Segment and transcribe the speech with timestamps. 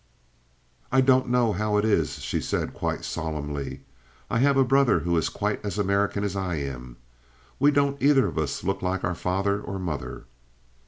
[0.91, 3.81] "I don't know how it is," she said, quite solemnly.
[4.31, 6.97] "I have a brother who is quite as American as I am.
[7.59, 10.23] We don't either of us look like our father or mother."